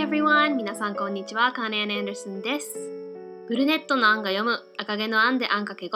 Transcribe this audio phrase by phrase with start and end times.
[0.00, 0.56] everyone!
[0.56, 1.52] 皆さんこんにちは。
[1.52, 2.78] カーネアン・アンダーソンです。
[3.48, 5.90] ブルネットの案が読む赤毛の案で案かけ5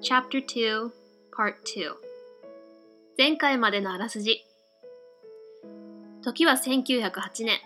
[0.00, 0.90] Chapter 2
[1.36, 1.92] Part 2
[3.18, 4.46] 前回までのあらすじ
[6.22, 7.58] 時は1908年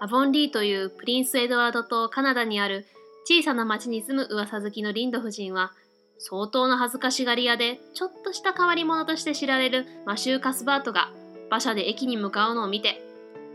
[0.00, 2.84] アボンリーというプリンス・エドワード島カナダにある
[3.24, 5.72] 小さな町に住む噂好きのリンド夫人は
[6.18, 11.10] 相当な恥ずかしがり屋でちょっとした変わり者として知られるマシュー・カスバートが
[11.48, 13.00] 馬車で駅に向かうのを見て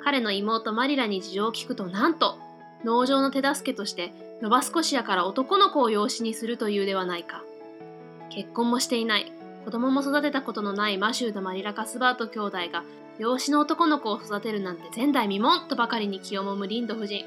[0.05, 2.38] 彼の妹マリラに事情を聞くとなんと
[2.84, 7.41] 農場の手助けとしてノバスコシアから男の子を養子にするというではないか。
[8.30, 9.31] 結婚もしていない。
[9.66, 12.84] 子供も育てたことのないマシューとマリラ・カスバート兄弟が
[13.18, 17.26] 養子の男の子を育てるなんて前代未聞とばかりに気をもむリンド夫人。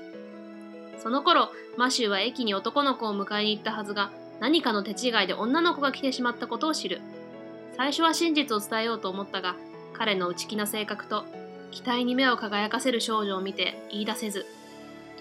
[1.02, 7.00] その頃マシューは駅に男の子を迎えに行ったはずが何かの手違いで女の子が来てしまったことを知る。
[7.76, 9.56] 最初は真実を伝えようと思ったが
[9.94, 11.24] 彼の内気な性格と
[11.70, 14.46] 期待に目を輝かせる少女を見て言い出せず。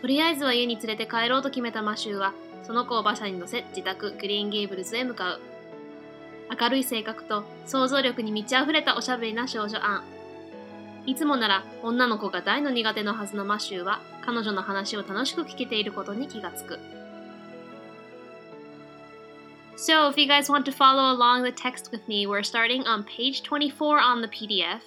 [0.02, 5.42] とりあえずは家に連れて帰ろうと決めたマシューはその子を馬車に乗せ自宅グリーンゲーブルズへ向かう。
[6.60, 10.04] 明るい性格と想像力に満ち溢れたおしゃべりな少女アン。
[11.06, 16.80] いつもなら女の子が大の苦手のはずのマシューは彼女の話を楽しく聞けていることに気がつく。
[19.78, 23.44] So, if you guys want to follow along the text with me, we're starting on page
[23.44, 24.82] 24 on the PDF,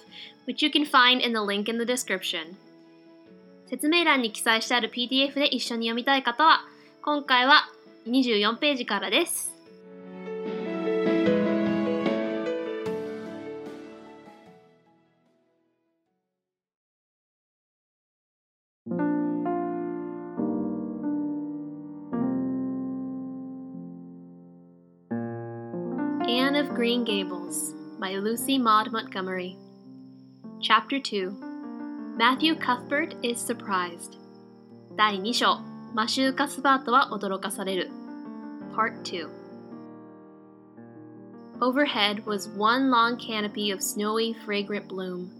[0.45, 2.55] which you can find in the link in the description.
[3.69, 6.65] 説明欄に記載してある PDF で一緒に読みたい方は、
[7.01, 7.69] 今回は
[8.07, 9.51] 24ページからです。
[26.27, 29.55] Anne of Green Gables by Lucy Maud Montgomery.
[30.60, 34.16] Chapter 2Matthew Cuthbert is surprised
[34.96, 35.60] 第2章
[35.94, 37.90] マシュー・カスバートは驚かされる
[38.74, 39.28] Part 2
[41.60, 45.30] Overhead was one long canopy of snowy, fragrant bloom.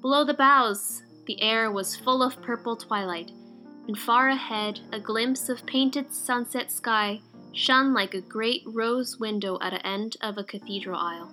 [0.00, 3.32] Below the boughs, the air was full of purple twilight,
[3.86, 7.20] and far ahead, a glimpse of painted sunset sky
[7.52, 11.30] shone like a great rose window at an end of a cathedral aisle.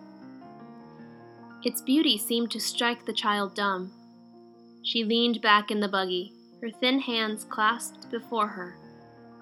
[1.64, 3.90] Its beauty seemed to strike the child dumb.
[4.82, 8.76] She leaned back in the buggy, her thin hands clasped before her,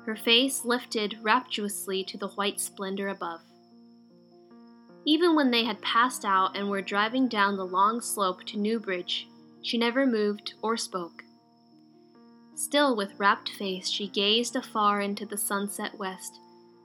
[0.06, 3.40] her face lifted rapturously to the white splendor above.
[5.04, 9.26] Even when they had passed out and were driving down the long slope to Newbridge,
[9.60, 11.24] she never moved or spoke.
[12.54, 16.38] Still, with rapt face, she gazed afar into the sunset west,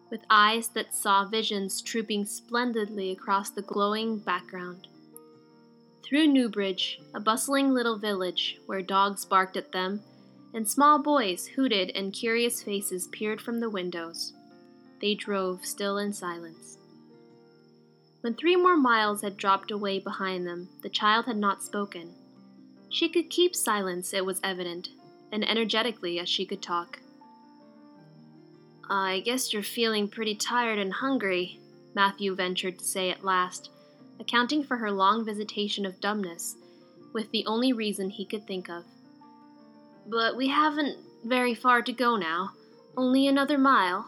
[0.09, 4.88] with eyes that saw visions trooping splendidly across the glowing background.
[6.07, 10.01] Through Newbridge, a bustling little village where dogs barked at them
[10.53, 14.31] and small boys hooted and curious faces peered from the windows,
[15.01, 16.78] they drove still in silence.
[18.22, 22.13] When three more miles had dropped away behind them, the child had not spoken.
[22.88, 24.88] She could keep silence, it was evident,
[25.34, 27.01] and energetically as she could talk.
[28.89, 31.59] I guess you're feeling pretty tired and hungry,
[31.94, 33.72] Matthew ventured to say at last,
[34.20, 36.56] accounting for her long visitation of dumbness,
[37.14, 38.84] with the only reason he could think of.
[40.06, 42.52] But we haven't very far to go now,
[42.96, 44.06] only another mile.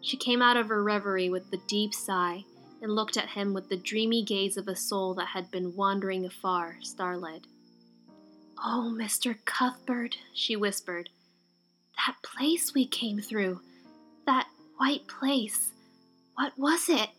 [0.00, 2.44] She came out of her reverie with a deep sigh
[2.80, 6.26] and looked at him with the dreamy gaze of a soul that had been wandering
[6.26, 7.46] afar, starled.
[8.58, 9.36] Oh, Mr.
[9.44, 11.08] Cuthbert, she whispered.
[12.06, 13.60] That place we came through.
[14.26, 15.72] That white place.
[16.34, 17.10] What was it?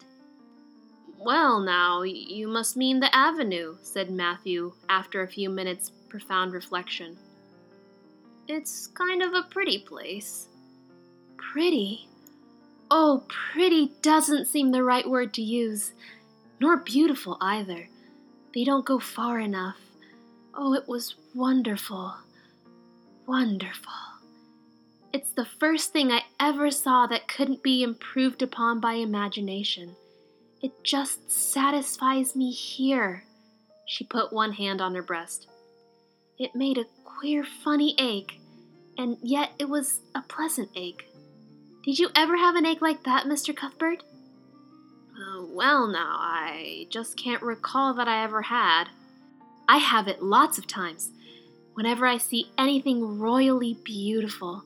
[1.24, 7.16] Well, now, you must mean the avenue, said Matthew after a few minutes' profound reflection.
[8.50, 10.48] It's kind of a pretty place.
[11.38, 12.10] Pretty?
[12.92, 15.94] Oh, pretty doesn't seem the right word to use,
[16.60, 17.88] nor beautiful either.
[18.54, 19.78] They don't go far enough.
[20.54, 22.16] Oh, it was wonderful.
[23.26, 23.94] Wonderful.
[25.14, 29.96] It's the first thing I ever saw that couldn't be improved upon by imagination.
[30.64, 33.26] It just satisfies me here.
[33.86, 35.48] She put one hand on her breast.
[36.40, 38.40] It made a queer, funny ache,
[38.98, 41.10] and yet it was a pleasant ache.
[41.84, 43.54] Did you ever have an ache like that, Mr.
[43.54, 44.04] Cuthbert?
[45.14, 48.86] Uh, well, now, I just can't recall that I ever had.
[49.68, 51.12] I have it lots of times,
[51.74, 54.64] whenever I see anything royally beautiful.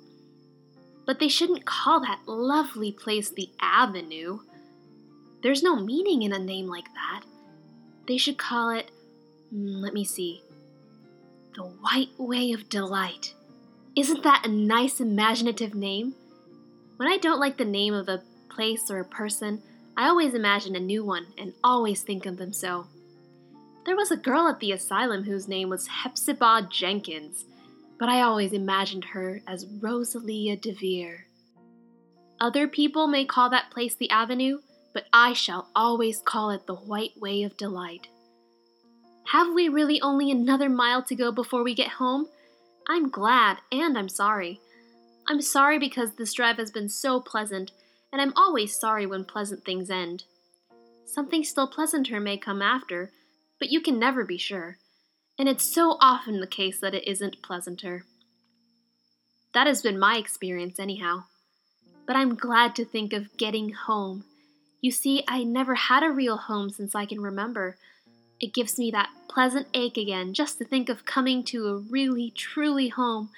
[1.07, 4.39] But they shouldn't call that lovely place the Avenue.
[5.43, 7.21] There's no meaning in a name like that.
[8.07, 8.89] They should call it,
[9.53, 10.41] mm, let me see,
[11.55, 13.33] The White Way of Delight.
[13.95, 16.15] Isn't that a nice imaginative name?
[16.97, 19.61] When I don't like the name of a place or a person,
[19.95, 22.87] I always imagine a new one and always think of them so.
[23.85, 27.45] There was a girl at the asylum whose name was Hepzibah Jenkins,
[27.99, 31.25] but I always imagined her as Rosalia DeVere.
[32.39, 34.59] Other people may call that place the Avenue,
[34.97, 38.07] but I shall always call it the White Way of Delight.
[39.31, 42.25] Have we really only another mile to go before we get home?
[42.89, 44.59] I'm glad and I'm sorry.
[45.27, 47.69] I'm sorry because this drive has been so pleasant,
[48.11, 50.23] and I'm always sorry when pleasant things end.
[51.05, 53.11] Something still pleasanter may come after,
[53.59, 54.79] but you can never be sure,
[55.37, 58.03] and it's so often the case that it isn't pleasanter.
[59.53, 61.25] That has been my experience, anyhow.
[62.07, 64.23] But I'm glad to think of getting home.
[64.81, 67.77] You see, I never had a real home since I can remember.
[68.39, 72.31] It gives me that pleasant ache again just to think of coming to a really,
[72.31, 73.29] truly home.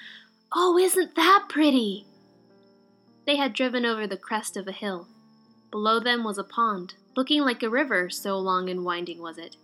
[0.53, 2.05] Oh, isn't that pretty?
[3.25, 5.07] They had driven over the crest of a hill.
[5.71, 9.55] Below them was a pond, looking like a river, so long and winding was it.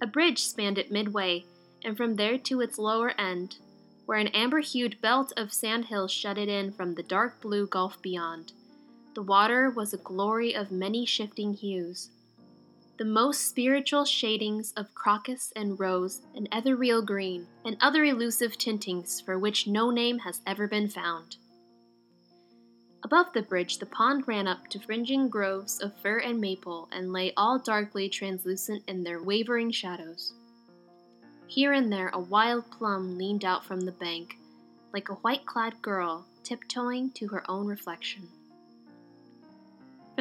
[0.00, 1.44] A bridge spanned it midway,
[1.84, 3.56] and from there to its lower end,
[4.06, 8.00] where an amber hued belt of sandhills shut it in from the dark blue gulf
[8.02, 8.52] beyond.
[9.14, 12.10] The water was a glory of many shifting hues.
[12.96, 19.20] The most spiritual shadings of crocus and rose and ethereal green, and other elusive tintings
[19.20, 21.36] for which no name has ever been found.
[23.04, 27.12] Above the bridge, the pond ran up to fringing groves of fir and maple and
[27.12, 30.32] lay all darkly translucent in their wavering shadows.
[31.48, 34.38] Here and there, a wild plum leaned out from the bank,
[34.94, 38.28] like a white clad girl tiptoeing to her own reflection.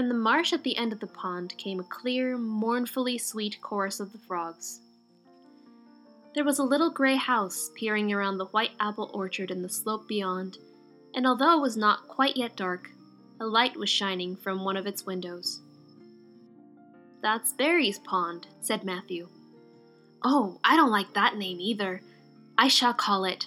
[0.02, 4.00] From the marsh at the end of the pond came a clear, mournfully sweet chorus
[4.00, 4.80] of the frogs.
[6.34, 10.08] There was a little gray house peering around the white apple orchard in the slope
[10.08, 10.58] beyond
[11.14, 12.90] and although it was not quite yet dark,
[13.40, 15.62] a light was shining from one of its windows.
[17.22, 19.30] That's Barry's Pond, said Matthew.
[20.24, 22.02] Oh, I don't like that name either.
[22.58, 23.46] I shall call it,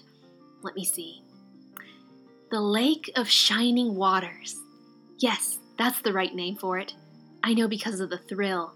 [0.63, 1.21] let me see,
[2.53, 4.55] the Lake of Shining Waters.
[5.19, 6.95] Yes, that's the right name for it.
[7.43, 8.75] I know because of the thrill.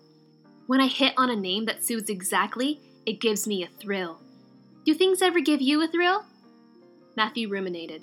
[0.67, 4.21] When I hit on a name that suits exactly, it gives me a thrill.
[4.85, 6.25] Do things ever give you a thrill?
[7.17, 8.03] Matthew ruminated.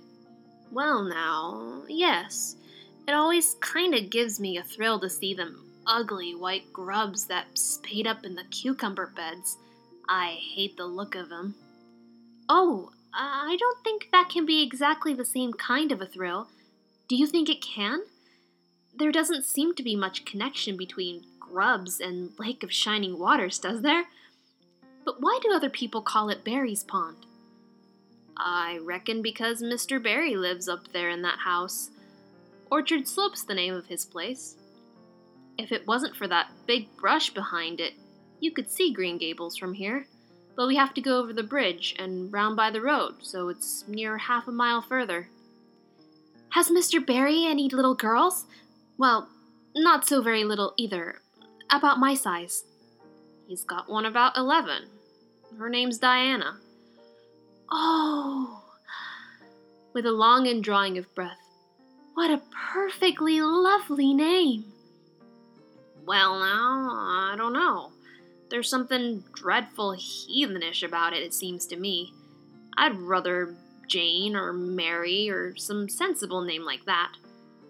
[0.71, 2.55] Well, now, yes.
[3.07, 8.07] It always kinda gives me a thrill to see them ugly white grubs that spade
[8.07, 9.57] up in the cucumber beds.
[10.09, 11.55] I hate the look of them.
[12.49, 16.47] Oh, I don't think that can be exactly the same kind of a thrill.
[17.07, 18.01] Do you think it can?
[18.97, 23.81] There doesn't seem to be much connection between grubs and Lake of Shining Waters, does
[23.81, 24.05] there?
[25.03, 27.25] But why do other people call it Barry's Pond?
[28.37, 30.01] I reckon because Mr.
[30.01, 31.89] Barry lives up there in that house.
[32.71, 34.55] Orchard Slope's the name of his place.
[35.57, 37.93] If it wasn't for that big brush behind it,
[38.39, 40.07] you could see Green Gables from here.
[40.55, 43.85] But we have to go over the bridge and round by the road, so it's
[43.87, 45.29] near half a mile further.
[46.49, 47.05] Has Mr.
[47.05, 48.45] Barry any little girls?
[48.97, 49.29] Well,
[49.75, 51.21] not so very little either.
[51.69, 52.63] About my size.
[53.47, 54.83] He's got one about eleven.
[55.57, 56.57] Her name's Diana.
[57.71, 58.63] Oh!
[59.93, 61.39] With a long indrawing of breath.
[62.13, 62.41] What a
[62.73, 64.65] perfectly lovely name!
[66.05, 67.91] Well, now, I don't know.
[68.49, 72.13] There's something dreadful heathenish about it, it seems to me.
[72.77, 73.55] I'd rather
[73.87, 77.11] Jane or Mary or some sensible name like that.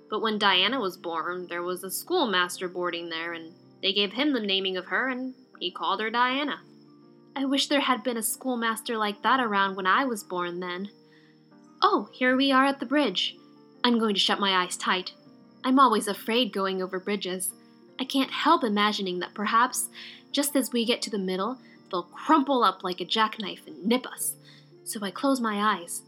[0.09, 4.33] But when Diana was born, there was a schoolmaster boarding there, and they gave him
[4.33, 6.61] the naming of her, and he called her Diana.
[7.35, 10.89] I wish there had been a schoolmaster like that around when I was born then.
[11.81, 13.35] Oh, here we are at the bridge.
[13.83, 15.13] I'm going to shut my eyes tight.
[15.63, 17.51] I'm always afraid going over bridges.
[17.99, 19.89] I can't help imagining that perhaps,
[20.31, 21.57] just as we get to the middle,
[21.91, 24.35] they'll crumple up like a jackknife and nip us.
[24.83, 26.03] So I close my eyes.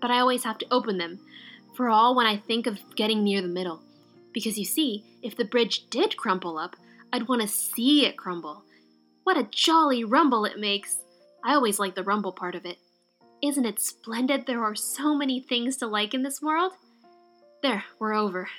[0.00, 1.20] But I always have to open them,
[1.80, 3.80] for all when I think of getting near the middle.
[4.34, 6.76] Because you see, if the bridge did crumple up,
[7.10, 8.64] I'd want to see it crumble.
[9.24, 10.98] What a jolly rumble it makes!
[11.42, 12.76] I always like the rumble part of it.
[13.42, 16.72] Isn't it splendid there are so many things to like in this world?
[17.62, 18.50] There, we're over.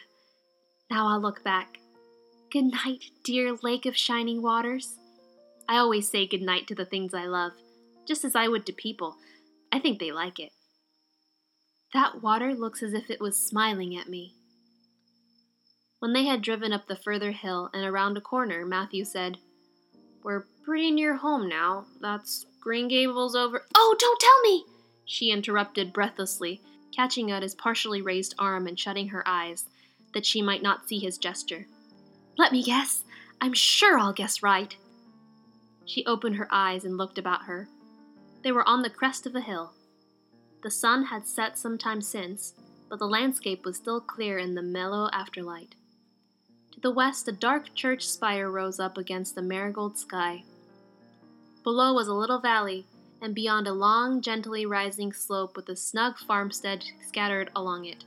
[0.89, 1.77] Now I'll look back.
[2.51, 4.97] Good night, dear Lake of Shining Waters.
[5.69, 7.51] I always say good night to the things I love,
[8.07, 9.15] just as I would to people.
[9.71, 10.51] I think they like it.
[11.93, 14.33] That water looks as if it was smiling at me.
[16.00, 19.38] When they had driven up the further hill and around a corner, Matthew said,
[20.24, 21.86] we're pretty near home now.
[22.00, 23.65] That's Green Gables over.
[23.75, 24.65] Oh, don't tell me!
[25.05, 26.62] She interrupted breathlessly,
[26.95, 29.65] catching at his partially raised arm and shutting her eyes,
[30.13, 31.65] that she might not see his gesture.
[32.38, 33.03] Let me guess.
[33.39, 34.75] I'm sure I'll guess right.
[35.86, 37.67] She opened her eyes and looked about her.
[38.43, 39.74] They were on the crest of a hill.
[40.63, 42.53] The sun had set some time since,
[42.89, 45.71] but the landscape was still clear in the mellow afterlight.
[46.73, 50.43] To the west, a dark church spire rose up against the marigold sky.
[51.63, 52.85] Below was a little valley,
[53.21, 58.03] and beyond a long, gently rising slope with a snug farmstead scattered along it.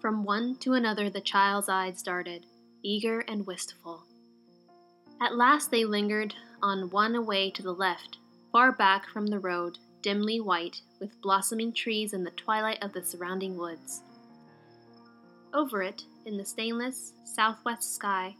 [0.00, 2.46] From one to another the child's eyes darted,
[2.82, 4.02] eager and wistful.
[5.20, 8.18] At last they lingered on one away to the left,
[8.52, 13.02] far back from the road, dimly white, with blossoming trees in the twilight of the
[13.02, 14.02] surrounding woods.
[15.54, 18.36] Over it, in the stainless southwest sky,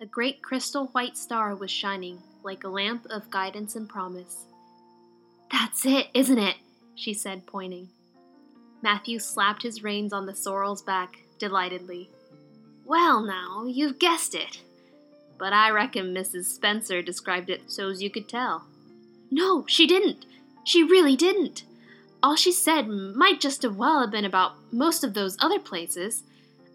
[0.00, 4.46] a great crystal white star was shining like a lamp of guidance and promise.
[5.52, 6.56] That's it, isn't it?
[6.96, 7.90] she said, pointing.
[8.82, 12.10] Matthew slapped his reins on the sorrel's back delightedly.
[12.84, 14.62] Well, now, you've guessed it.
[15.38, 16.46] But I reckon Mrs.
[16.46, 18.64] Spencer described it so's you could tell.
[19.30, 20.26] No, she didn't.
[20.64, 21.64] She really didn't.
[22.22, 26.22] All she said might just as well have been about most of those other places.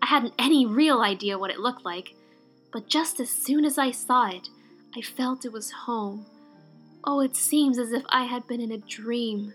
[0.02, 2.14] I hadn't any real idea what it looked like,
[2.72, 4.50] but just as soon as I saw it,
[4.96, 6.28] I felt it was home.
[7.04, 9.54] Oh, it seems as if I had been in a dream.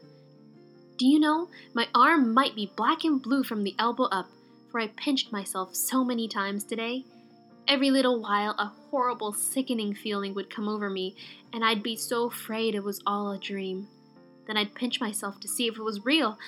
[0.97, 4.29] Do you know, my arm might be black and blue from the elbow up,
[4.71, 7.05] for I pinched myself so many times today.
[7.69, 11.15] Every little while, a horrible, sickening feeling would come over me,
[11.53, 13.89] and I'd be so afraid it was all a dream.
[14.47, 16.39] Then I'd pinch myself to see if it was real,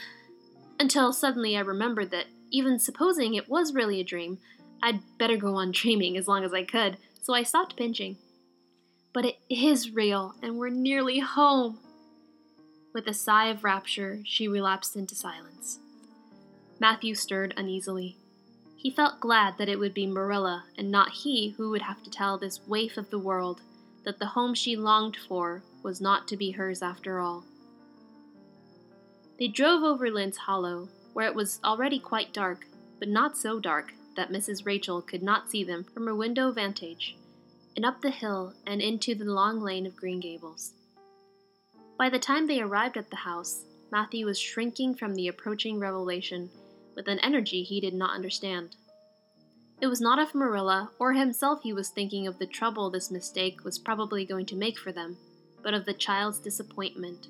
[0.79, 4.39] until suddenly I remembered that even supposing it was really a dream,
[4.83, 8.17] I'd better go on dreaming as long as I could, so I stopped pinching.
[9.13, 11.79] But it is real, and we're nearly home.
[12.93, 15.79] With a sigh of rapture, she relapsed into silence.
[16.79, 18.17] Matthew stirred uneasily.
[18.77, 22.11] He felt glad that it would be Marilla and not he who would have to
[22.11, 23.63] tell this waif of the world
[24.05, 27.45] that the home she longed for was not to be hers after all.
[29.39, 32.67] They drove over Lynde's Hollow, where it was already quite dark,
[32.99, 34.65] but not so dark that Mrs.
[34.65, 37.17] Rachel could not see them from her window vantage,
[37.77, 40.73] and up the hill and into the long lane of Green Gables.
[41.99, 46.51] By the time they arrived at the house, Matthew was shrinking from the approaching revelation
[46.95, 48.77] with an energy he did not understand.
[49.81, 53.63] It was not of Marilla or himself he was thinking of the trouble this mistake
[53.65, 55.19] was probably going to make for them,
[55.63, 57.29] but of the child's disappointment.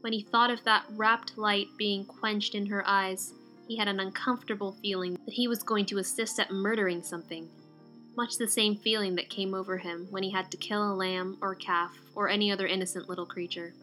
[0.00, 3.32] When he thought of that rapt light being quenched in her eyes,
[3.66, 7.48] he had an uncomfortable feeling that he was going to assist at murdering something.
[8.16, 11.36] Much the same feeling that came over him when he had to kill a lamb
[11.40, 13.74] or calf or any other innocent little creature.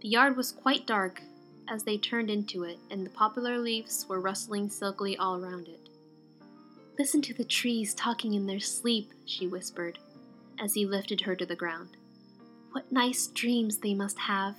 [0.00, 1.20] The yard was quite dark
[1.68, 5.88] as they turned into it, and the poplar leaves were rustling silkily all around it.
[6.98, 9.98] Listen to the trees talking in their sleep, she whispered,
[10.58, 11.90] as he lifted her to the ground.
[12.72, 14.56] What nice dreams they must have.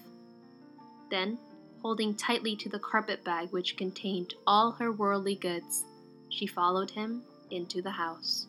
[1.10, 1.38] Then,
[1.82, 5.84] holding tightly to the carpet bag which contained all her worldly goods,
[6.30, 8.48] she followed him into the house.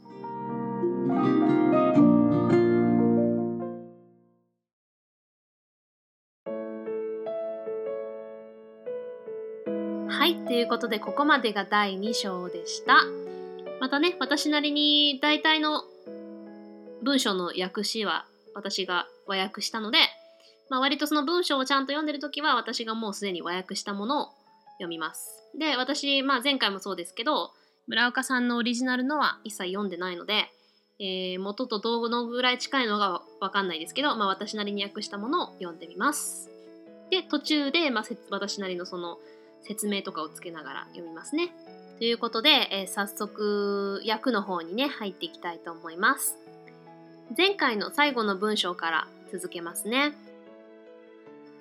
[10.08, 13.04] はい、ということでここまでが第2章でした。
[13.80, 15.82] またね、私なりに大体の
[17.02, 19.98] 文章の訳詞は私が和訳したので、
[20.70, 24.28] まあ、割とその文章をちゃんと読んでるときは私がもうすでに和訳したものを
[24.74, 25.42] 読みます。
[25.58, 27.50] で、私、まあ、前回もそうですけど、
[27.88, 30.50] 村岡さんのオリジナルのは一切読んでないので、
[31.00, 36.48] えー、元とどのぐらい近いのがわかんないですけど、まあ、私なりに訳したものを読んでみます。
[37.10, 39.18] で、途中で、まあ、私なりのその
[39.62, 41.52] 説明とかをつけながら読みますね。
[41.98, 46.36] ということで、えー、早速訳の方にね入っていきたいと思います。
[47.36, 50.14] 前回の最後の文章から続けますね。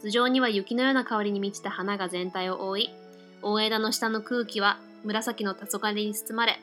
[0.01, 2.89] 頭上には雪のような香りに満ちた花が全体を覆い、
[3.41, 6.59] 大枝の下の空気は紫の黄昏に包まれ、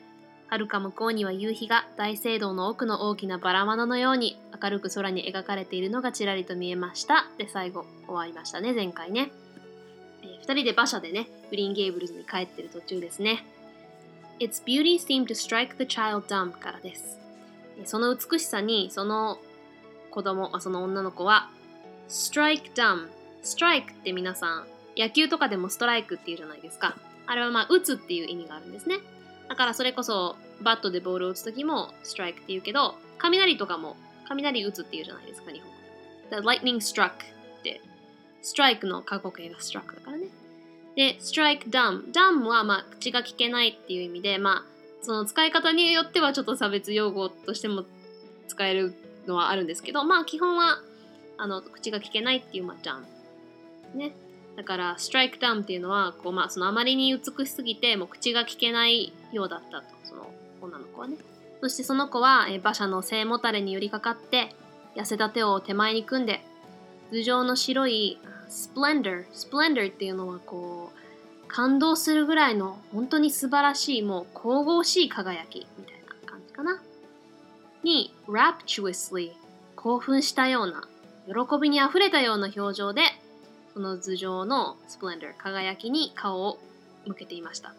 [0.47, 7.27] はるか向こうには夕日が大聖堂の奥の大きなバラ窓のように明るく空に描かれているのがちらりと見えました。
[7.37, 9.31] で、最後終わりましたね、前回ね。
[10.23, 13.45] えー、2人で馬車でね、グリーンゲーブルズに帰ってる途中ですね。
[14.39, 17.19] Its beauty seemed to strike the child dumb からです。
[17.85, 19.37] その美しさにその
[20.11, 21.49] 子供、その女の子は
[22.07, 23.07] strike dumb
[23.47, 28.97] ストライクって皆さん野球とかでもストライクっていうじゃないですかあれはまあ打つっていう意味があるんですね
[29.49, 33.95] だからそれこそバットでボールを打つ時もストライクっていうけど雷とかも
[34.27, 35.87] 雷打つっていうじゃないですか日本語で
[36.29, 37.81] The lightning struck って、
[38.41, 40.27] ストライクの過去形がストラックだからね。
[40.95, 42.11] で、ストライクダム。
[42.11, 44.65] ダムはまあ口が聞けないっていう意味で、まあ
[45.01, 47.85] その使い方によってはちょっと差別用語としても
[48.47, 48.93] 使える
[49.25, 50.81] のはあるんですけど、まあ基本は
[51.37, 53.05] あの口が聞けないっていう、まあ、ダム。
[53.93, 54.13] ね。
[54.55, 61.17] だから、ストライクダウンっていうのは、こうまあ、そのあまりに美しすぎて、もう口が聞けないようだったと、その女の子はね。
[61.61, 64.55] そしてその子は、え馬車の背もたれに寄りかかって、
[64.95, 66.41] 痩せた手を手前に組んで、
[67.11, 76.81] 頭上の白いスプレンダー、スプレンダーっていうのはこう、感動するぐらいの本当に素晴らしい、もう神々しい輝きみたいな感じかな。
[77.83, 79.31] に、rapturously
[79.75, 80.87] 興奮したような、
[81.27, 83.01] 喜びにあふれたような表情で、
[83.77, 86.57] その頭上のスプレンダー、輝きに顔を
[87.05, 87.75] 向けていました。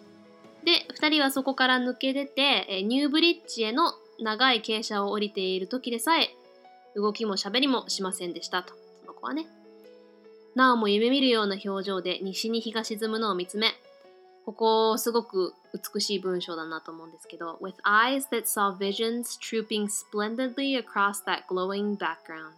[0.65, 6.31] で、二人はそこから抜け出て、ニューブリッジへの長い傾斜を降りている時でさえ、
[6.95, 9.49] 動きも喋りもしませんでしたと、その子はね。
[10.55, 13.73] なおも夢見るような表情で西に日が沈むのを見つめ、
[14.47, 15.53] ここすごく
[15.95, 22.55] 美しい文章だなと思うんですけど、with eyes that saw visions trooping splendidly across that glowing background.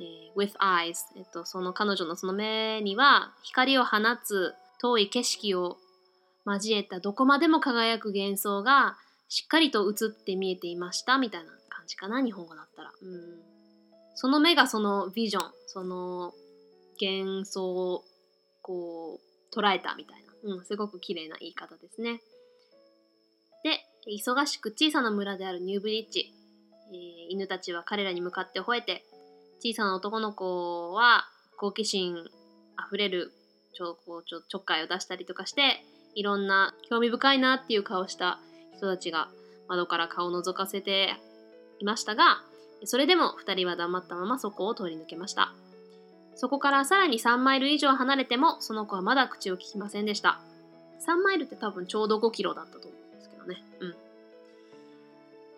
[0.00, 5.76] えー with eyes、えっと、その彼女のその目には光を放つ遠い景色を
[6.46, 8.96] 交えたどこまでも輝く幻想が
[9.28, 13.40] しっかりと映って見えていましたみたいな感じかな日本語だったら、うん、
[14.14, 16.32] その目がそのビジョンその
[17.00, 18.04] 幻想を
[18.62, 22.20] こう捉えたみたいな、うん、すごく綺麗な言い方ですね。
[23.62, 23.80] で
[24.10, 26.32] 忙しく小さな村であるニューブリッジ、
[26.92, 29.04] えー犬たちは彼らに向かって吠えて
[29.62, 31.26] 小さな男の子は
[31.56, 32.16] 好奇心
[32.76, 33.32] あふれる
[33.74, 38.40] ちょこうちょちょっかいを出したりとかしていろんな興味深いなっていう顔をした
[38.76, 39.28] 人たちが
[39.68, 41.16] 窓から顔を覗かせて
[41.78, 42.42] いましたが
[42.84, 45.52] それでも2人は黙ったままそこを通り抜けました。
[46.34, 50.40] そこからさらに3マイル以上離れてもその子はまだ口を聞きませんでした。
[51.06, 53.62] 3マイルって多分ちょうど5キロだったと思うんですけどね。
[53.80, 53.94] うん。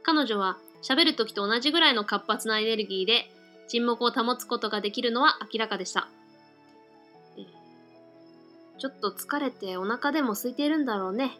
[0.03, 3.31] 彼女は喋る時と同じぐらいの活発なエネルギーで
[3.73, 6.07] 沈黙を保つことができるのは明らかでした。
[7.39, 7.45] えー
[8.79, 11.31] ちょっと疲れてお腹でも空いているんだろうね。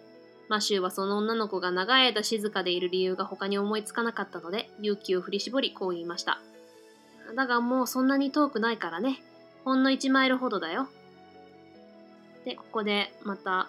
[0.49, 6.41] マシューはその女の子が長い間静かでいる理由が他に思いつかなかったので勇気を振り絞りこう言いました。
[7.37, 9.23] だがもうそんなに遠くないからね。
[9.65, 10.89] ほんの1マイルほどだよ。
[12.47, 13.69] で、ここでまた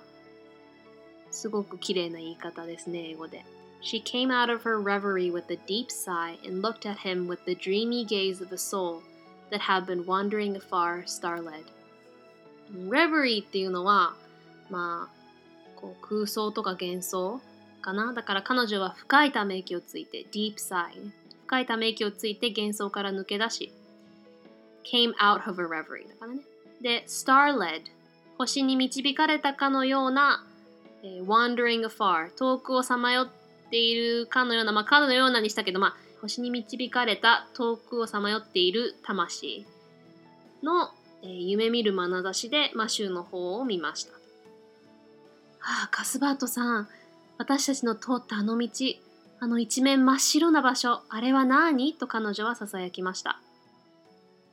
[1.32, 3.44] すごく綺麗な言い方ですね、英語で。
[3.84, 7.54] She came out of her reverie with a deep sigh and looked at him with the
[7.54, 9.04] dreamy gaze of a soul
[9.52, 11.66] that had been wandering afar, star-led.
[12.88, 14.14] reverie っていうのは、
[14.70, 17.42] まあ、こう空想とか幻想
[17.82, 18.14] かな。
[18.14, 21.12] だから彼女は深いため息をついて、deep sigh。
[21.46, 23.74] 深いため息をついて幻想から抜け出し、
[24.86, 26.40] came out of a reverie だからね。
[26.82, 27.82] で、star-led。
[28.38, 30.48] 星に導かれたかのような、
[31.04, 32.34] えー wandering afar。
[32.38, 33.43] 遠くをさまよって
[33.74, 39.66] ているかのような、まあ、かのようなにしたけど、まあ、星に導かれた遠くをさまよっている魂
[40.62, 40.92] の、
[41.24, 44.14] えー夢見る眼差しでマシューの方を見ました。
[44.14, 46.88] はあ、カスバートさん、
[47.40, 48.70] 私たちの通ったあの道、
[49.40, 51.96] あの一面真っ白な場所、あれは何？
[51.96, 53.40] と彼女は囁きました。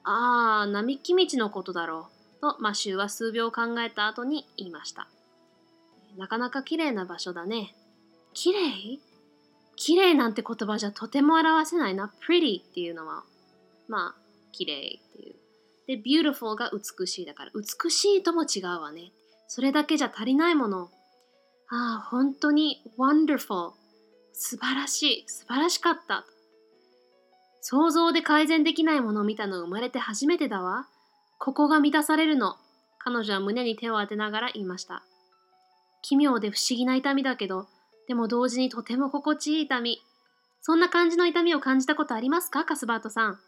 [0.03, 2.41] ああ、並木道のことだろう。
[2.41, 5.09] とマシューは数秒考えた後に言いました。
[6.17, 7.75] なかなか綺麗な場所だね。
[8.33, 8.99] 綺麗？
[9.81, 12.13] 綺麗なんて言葉じゃとても表せないな。
[12.29, 13.25] pretty っていうのは、
[13.89, 14.15] まあ、
[14.53, 15.37] 綺麗っていう。
[15.87, 19.11] で、beautiful が美しいだから、美しいとも違うわね。
[19.49, 20.91] それだけじゃ足りないもの。
[21.71, 23.73] ああ、本当に wonderful。
[24.35, 25.25] 素晴らしい。
[25.29, 26.27] 素晴らしかった。
[27.63, 30.89] 想像で改善できないものを見たの生まれて初めてだわ。
[31.39, 32.57] ここが満たされるの。
[32.99, 35.03] 彼女は胸に手を当てながら言いました。
[36.03, 37.67] 奇妙で不思議な痛みだけど、
[38.09, 40.03] でも同時にとても心地いい痛み。
[40.63, 42.65] そんな感じの痛みを感じたことありますか？
[42.65, 43.39] カスバートさん。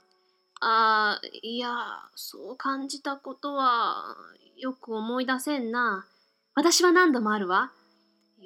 [0.61, 1.69] ああ、いや、
[2.15, 4.17] そう感じたことは
[4.57, 6.07] よく思い出せんな。
[6.55, 7.73] 私は何度もあるわ。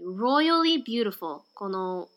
[0.03, 2.09] royally beautiful この、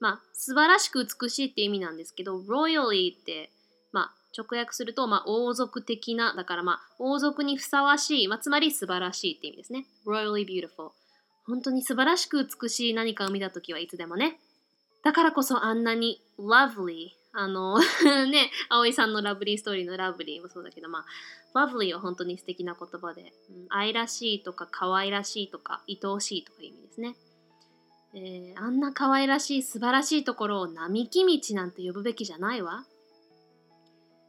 [0.00, 3.50] まあ、素晴らしく美しいって意味なんですけど、royally って、
[3.92, 9.86] まあ、直訳すると、まあ、王族的な、だからまあ、王族にふさわしい、まあ、つまり素晴らしいって意味ですね。
[10.06, 10.90] royally beautiful
[11.46, 14.38] 本当に素晴らしく美しい何かを見たときはいつでもね。
[15.02, 17.78] だからこそあんなに lovely あの
[18.30, 21.06] ね、葵さんのラブリーストーリーのラブリーもそうだけど、ま
[21.54, 27.16] あ、lovely は本当に素敵な言葉で、うん愛らしいとか可愛らしいとか愛おしいとかいう意味ですね。
[28.14, 32.84] えーあんな可愛らしい素晴らしいところを並木道なんて呼ぶべきじゃないわ。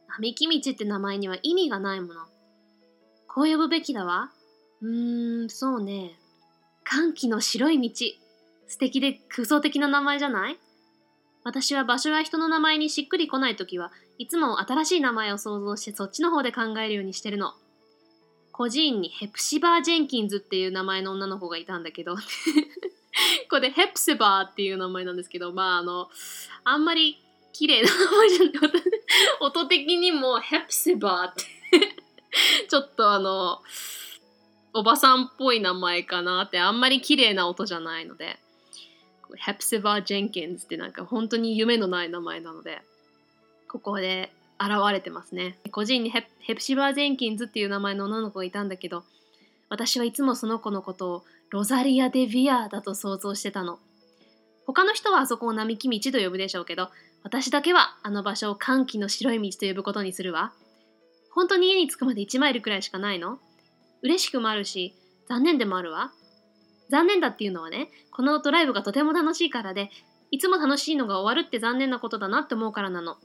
[0.08, 2.26] 並木道って名前には意味がないもの。
[3.28, 4.32] こう呼ぶべきだわ。
[4.82, 6.17] うーん、そうね。
[6.84, 8.06] 歓喜の白い道。
[8.67, 10.58] 素敵で空想的な名前じゃない？
[11.43, 17.54] 私は場所や人の名前にしっくりこないときはいつも新しい名前を想像してそっちの方で考えるようにしてるの。
[18.52, 22.15] 孤児院にヘプシバー・ジェンキンズっていう名前の女の子がいたんだけど
[23.50, 26.10] これヘプシバーっていう名前なんですけど、まああの、
[26.63, 27.19] あんまり
[27.52, 28.72] 綺麗な名前じゃない。
[29.41, 31.43] 音的にもヘプシバーって
[32.69, 33.62] ちょっとあの、
[34.73, 38.39] おばさんっぽい名前かなってあんまり綺麗な音じゃないので。
[39.36, 42.83] ヘプシバー・ジェンキンズってなんか本当に夢のない名前なので、
[43.67, 45.57] ここで現れてますね。
[45.71, 46.21] 個人にヘ
[46.53, 49.03] プシバー・ジェンキンズっていう名前の女の子がいたんだけど、
[49.69, 53.79] 私はいつもその子のことをロザリア・デ・ヴィアだと想像してたの。
[54.67, 56.89] 他の人はあそこを並木道と呼ぶでしょうけど、
[57.23, 60.53] 私だけはあの場所を歓喜の白い道と呼ぶことにするわ。
[61.31, 63.39] 本当に家に着くまで1マイルくらいしかないの？
[64.04, 64.96] 嬉しくもあるし、
[65.28, 66.12] 残念でもあるわ。
[66.89, 69.89] 残念だっていうのはね、このドライブがとても楽しいからで、
[70.30, 73.18] いつも楽しいのが終わるって残念なことだなって思うからなの。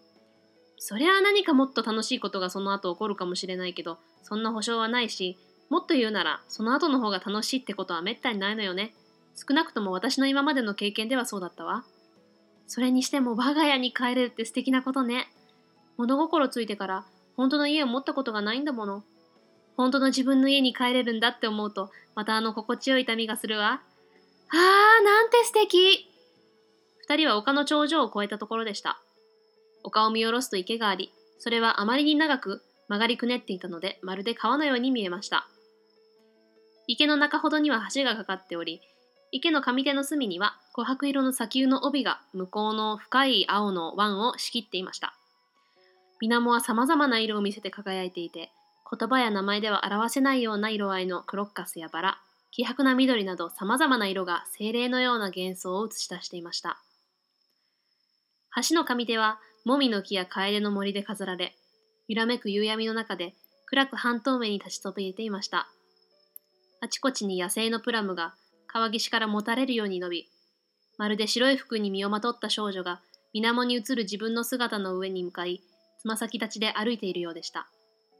[0.78, 5.36] そりゃ何かもっと楽しいことがその後起こるかもしれないけど、そんな保証はないし、
[5.68, 8.94] もっと言うなら、その後の方が楽しいってことはめったにないのよね。
[9.34, 11.84] 少なくとも私の今までの経験ではそうだったわ。
[12.66, 15.28] それにしても我が家に帰れるって素敵なことね。
[15.96, 17.04] 物心ついてから
[17.36, 19.04] 本当の家を持ったことがないんだもの。
[19.78, 23.80] 本当の自分の家に帰れるんだって思うと、またあの心地よい痛みがするわ。
[24.50, 26.10] あー、なんて素敵
[27.08, 29.00] 二人は丘の頂上を越えたところでした。
[29.84, 35.46] 丘を見下ろすと池があり、それはあまりに長く曲がりくねっていたので、まるで川のように見えました。
[36.88, 38.80] 池の中ほどには橋がかかっており、
[39.30, 45.14] 池の上手の隅には琥珀色の砂丘の帯が向こうの深い青の湾を仕切っていました。
[46.18, 48.50] 水面は様々な色を見せて輝いていて、
[48.90, 52.18] 言葉や名前では表せないような色合いのクロッカスやバラ、
[52.50, 56.80] 希薄な緑など様々な色が精霊のような幻想を映し出していました。
[58.68, 61.54] 橋の上手は、もみの木やカエデの森で飾られ、
[62.08, 63.34] 揺らめく夕闇の中で
[63.66, 65.68] 暗く半透明に立ちそびえていました。
[66.80, 68.34] あちこちに野生のプラムが
[68.66, 70.28] 川岸からもたれるように伸び、
[70.96, 73.02] まるで白い服に身をまとった少女が
[73.34, 75.60] 水面に映る自分の姿の上に向かい、
[76.00, 77.68] つま先立ちで歩いているようでした。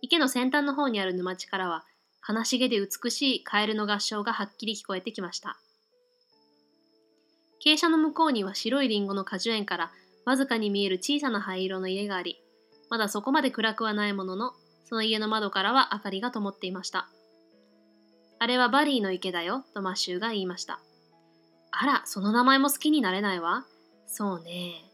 [0.03, 1.85] 池の先端の方にある沼地からは、
[2.29, 5.59] 悲しげで美しいカエルの合唱がはっきり聞こえてきました。
[7.65, 9.91] 傾斜の向こうには白いリンゴの果樹園から
[10.25, 12.41] わずかに見える小さな灰色の家があり、
[12.91, 14.53] まだそこまで暗くはないものの、
[14.85, 17.09] その家の窓からは明かりが灯っていました。
[18.39, 20.81] あれはバリーの池だよ、とマッシューが言いました。
[21.71, 23.67] あら、その名前も好きになれないわ。
[24.07, 24.85] そうね。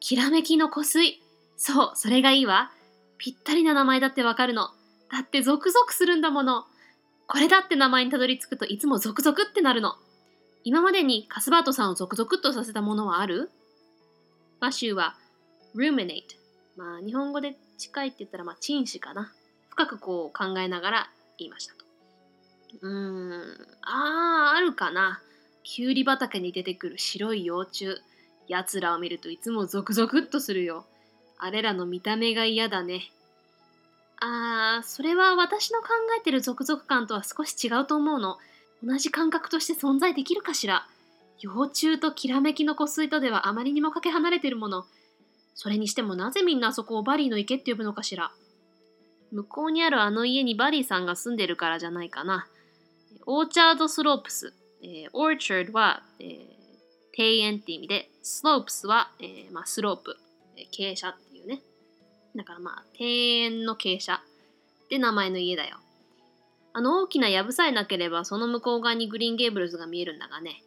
[0.00, 1.20] きらめきの湖水。
[1.56, 2.70] そう、それがいいわ。
[3.18, 4.70] ぴったりな名前だってわかるの。
[5.10, 6.64] だってゾクゾクするんだもの。
[7.26, 9.94] これだって名前にたどり着くといつもゾクゾクってなるの。
[10.64, 13.50] 今までにカスバートさんをゾクゾクっとさせたものはある？
[14.60, 15.16] マシューは
[15.74, 16.22] ruminate。
[16.76, 19.32] まあ日本語で近いって言ったらまあ陳詞かな。
[19.70, 21.84] 深くこう考えながら言いましたと。
[22.82, 23.42] うーん、
[23.82, 25.20] ああ、あるかな。
[25.62, 28.00] きゅうり畑に出てくる白い幼虫。
[28.48, 30.86] 奴らを見るといつもゾクゾクっとするよ。
[31.38, 33.10] あれらの見た目が嫌だね。
[34.20, 38.38] あー、それは私の考えてるゾクゾク感とは少し違うと思うの。
[38.84, 40.86] 同じ感覚として存在できるかしら。
[41.38, 44.86] 幼虫ときらめきの湖水とではあまりにもかけ離れてるもの。
[45.54, 48.32] それにしてもなぜみんなあそこをバリーの池って呼ぶのかしら。
[49.32, 52.46] 向こうにあるあの家にバリーさんが住んでるからじゃないかな。
[53.26, 54.54] Orchard Slopes。
[54.82, 56.28] えー、 orchard は、えー、
[57.16, 60.16] 庭園って意味で、 slopes は、えーまあ、スロープ、
[60.56, 61.18] え傾斜
[62.36, 64.22] だからまあ、庭園の傾斜
[64.84, 65.78] って名前の家だよ。
[66.74, 70.62] あの大きな藪さえなければその向こう側にグリーンゲーブルズが見えるんだがね。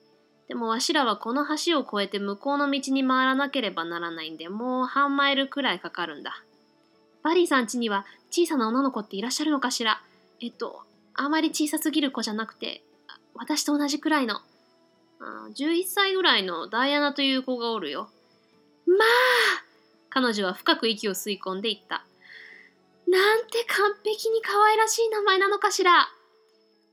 [0.47, 6.43] でもわしらはこの橋を越えて向こうの道に回らなければならないんで、もう半マイルくらいかかるんだ。
[7.21, 10.01] バリーさん家には小さな女の子っていらっしゃるのかしら？
[10.41, 10.81] えっと、
[11.13, 12.81] あまり小さすぎる子じゃなくて、
[13.35, 14.41] 私と同じくらいの。
[15.53, 18.09] 11歳ぐらいのダイアナという子がおるよ。
[18.87, 19.68] まあ
[20.09, 22.05] 彼女は深く息を吸い込んでいった。
[23.07, 26.09] なんて完璧に可愛らしい名前なのかしら。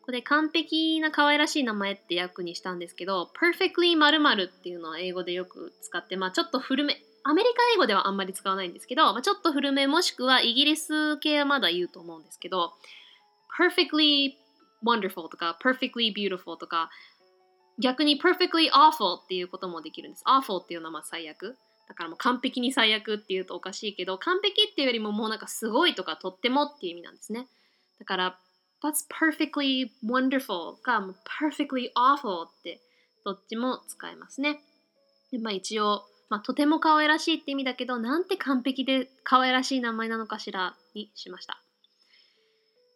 [0.07, 12.74] これ完璧な可愛らしい名前って訳にしたんですけど、perfectly 〇〇っていうのは英語でよく使って、まあちょっと古め、アメリカ英語ではあんまり使わないんですけど、まあ、ちょっと古めもしくはイギリス系はまだ言うと思うんですけど、
[13.59, 14.35] perfectly
[14.87, 16.88] wonderful とか perfectly beautiful とか、
[17.81, 20.24] 逆に perfectly awful っていうこともできるんです。
[20.24, 21.59] awful っていうのはまあ最悪。
[21.88, 27.46] だからもう完璧に最悪っていうとおかしいけど完璧っていうよりももうなんかすごいとかとってもっていう意味なんですね。
[27.99, 28.38] だから
[28.83, 32.81] That's perfectly wonderful がもう perfectly awful って
[33.25, 34.61] どっちも使えますね。
[35.33, 41.61] でまあ一応、まあ、とても可愛らしいって意味だけどなんて完璧で可愛らしい名前なのかしらにしました。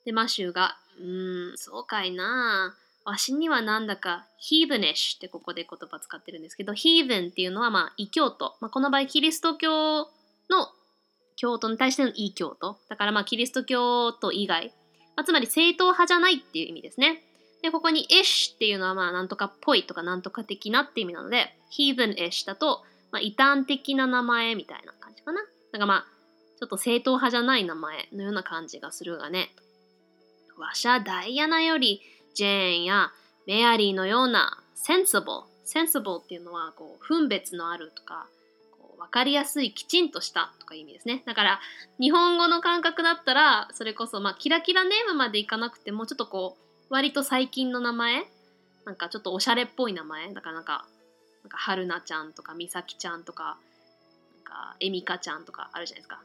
[0.05, 2.77] でマシューがうーんそうかいな。
[3.11, 10.03] わしにはなんだか heathenish ってここで言葉使ってるんですけど heathen っていうのはまあ異教徒、まあ、この場合キリスト教
[10.49, 10.69] の
[11.35, 12.79] 教徒に対しての異教徒。
[12.89, 14.73] だからまあキリスト教徒以外、
[15.17, 17.25] まあ、つまり正統派じゃないっていう意味ですね。
[17.63, 25.41] でここに ish っていうのはまあなんとかっぽいとかなんとか的なって意味なので heathenish だとまあ異端的な名前みたいな感じかな。
[25.41, 26.05] だからまあ
[26.61, 29.51] ちょっと正統派じゃない名前のような感じがするがね。
[30.57, 32.03] わしゃダイアナより
[32.35, 33.11] ジェーンや
[33.47, 35.27] メアリーのようなセンシブル
[35.65, 38.27] センシブルっていうのはこう分別のあるとか
[38.73, 41.23] こう分かりやすいきちんとしたとかいう意味ですね。
[41.27, 41.61] だから
[42.01, 46.57] 日本語の感覚だったらそれこそまあキラキラネームまでいかなくてもちょっとこ
[46.91, 48.25] う割と最近の名前
[48.85, 50.87] なんかちょっとおしゃれっぽい名前だからなんか
[51.43, 56.21] なんか春菜ちゃんとか美咲ちゃんとかなんかエミカちゃんとかあるじゃないですか。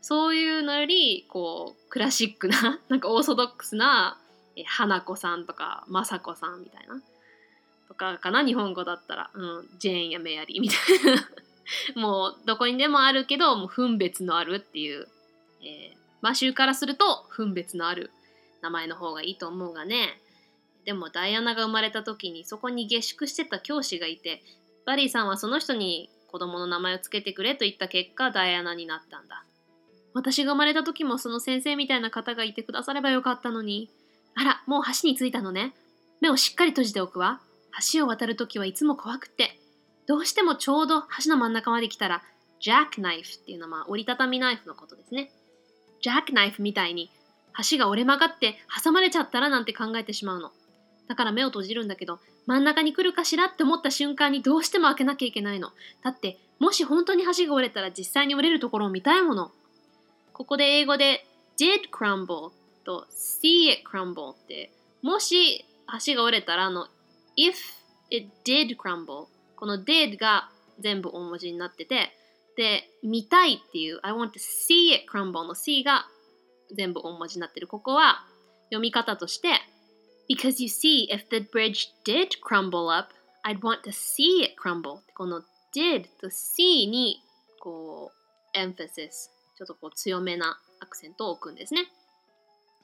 [0.00, 4.18] そういうのよりこうクラシックななんかオーソドックスな
[4.58, 7.00] え花子さんとか雅子さんみたいな。
[7.86, 11.28] とかかな日本語だったら、うん、ジェーンやメアリーみたいな。
[12.00, 15.06] もうどこにでもあるけどもう分別のあるっていう、
[15.62, 18.10] えー、マシューからすると分別のある
[18.62, 20.20] 名前の方がいいと思うがね。
[20.84, 24.42] でもダイアナが生まれた時にそこに下宿してた教師がいて
[24.86, 29.44] バリーさんはその人に子供の名前を付けてくれと言った結果ダイアナになったんだ。
[30.14, 33.90] 私が生まれた時もその先生みたいな方がいてくださればよかったのに。
[34.38, 35.74] あら、もう橋に着いたのね。
[36.20, 37.40] 目をしっかり閉じておくわ。
[37.92, 39.58] 橋を渡るときはいつも怖くって。
[40.06, 42.22] どうしてもちょうど橋の真ん中まで来たら、
[42.60, 45.32] ジャックナイフっていうのは折りたたみナイフのことですね。
[46.02, 47.10] ジャックナイフみたいに
[47.68, 50.52] 橋が折れ曲がって挟まれちゃったらなんて考えてしまうの。
[51.08, 55.72] だから目を閉じるんだけど、真ん中に来るかしらって思った瞬間にどうしても開けなきゃいけないの。
[56.04, 59.50] だって、もし本当に橋が折れたら実際に折れるところを見たいもの。
[60.32, 61.26] ここで英語で
[61.58, 62.52] did crumble
[62.88, 64.72] と see it crumble って
[65.02, 65.66] もし
[66.06, 66.86] 橋が折れたらあの
[67.36, 67.52] if
[68.10, 70.48] it did crumble この did が
[70.80, 72.14] 全部大文字になってて
[72.56, 76.06] で見たいっていう I want to see it crumble の see が
[76.74, 78.24] 全部大文字になってるここは
[78.70, 79.48] 読み方として
[80.30, 83.12] Because you see if the bridge did crumble up
[83.44, 85.42] I'd want to see it crumble この
[85.76, 87.22] did と see に
[87.60, 88.12] こ
[88.54, 91.82] う emphasis ちょっとこう強めなアクセントを置くんですね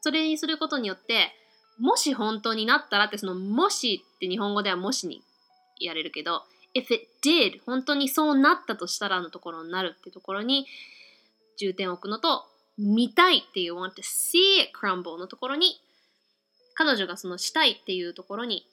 [0.05, 1.33] それにすることによって
[1.79, 5.23] もし本当になったらってそのもしって日本語ではもしに
[5.81, 6.43] やれるけど
[6.75, 10.67] if it did 本当にそうなったとしたらのところになるっていうところに
[11.59, 12.45] 重点を置くのと
[12.77, 15.81] 見たいっていう want to see it crumble のところに
[16.75, 18.67] 彼女がそのしたいっていうところに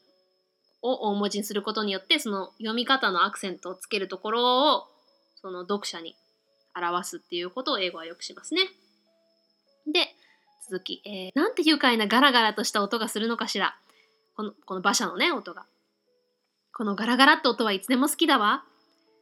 [0.82, 4.84] を大文字にすることによってその読み方のアクセントをつけるところを
[5.36, 6.14] その読者に
[6.76, 8.64] 表すっていうことを英語はよくしますね。
[9.88, 10.14] で、
[10.72, 13.76] 続き、えー、なんて愉快なガラガラとした音がするのかしら。
[14.38, 15.66] この、この馬車のね、音が。
[16.74, 18.64] このガラガラって音はいつでも好きだわ。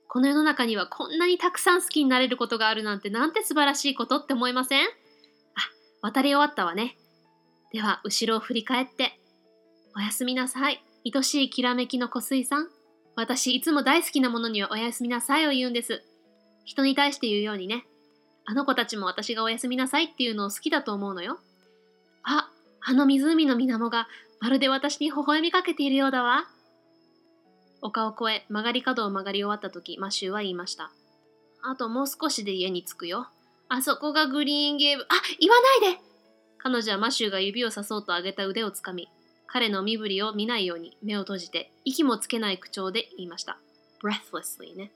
[0.08, 4.86] この世の中にはこんなにたくさん好きになれることがあるなんてなんて素晴らしいことって思いません？
[4.86, 4.90] あ、
[6.04, 6.98] 渡り終わったわね。
[7.74, 9.20] では、後ろを振り返って。
[9.96, 10.84] おやすみなさい。
[11.04, 12.70] 愛しいきらめきの小水さん。
[13.16, 16.04] 私、いつも大好きなものにはおやすみなさいを言うんです。
[16.64, 17.86] 人に対して言うようにね。
[18.50, 21.38] あの子たちも私がおやすみなさいっていうのを好きだと思うのよ。
[22.24, 22.50] あ、
[22.82, 24.08] あの湖の水面が
[24.40, 26.48] まるで私に微笑みかけているようだわ。
[27.84, 30.90] 丘を越え曲がり角を曲がり終わった時、マシューは言いました。
[31.62, 33.28] あともう少しで家に着くよ。
[33.68, 35.04] あそこがグリーンゲーム。
[35.04, 36.02] あ、言わないで
[36.58, 39.10] 彼女はマシューが指をさそうと上げた腕をつかみ、
[39.46, 43.60] 彼の身振りを見ないように目を閉じて、息もつけない口調で言いました。
[44.02, 44.92] breathlessly ね。